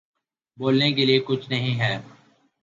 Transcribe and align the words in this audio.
بولنے 0.57 0.91
کے 0.91 1.05
لیے 1.05 1.19
کچھ 1.25 1.49
نہیں 1.49 1.79
ہے 1.79 1.93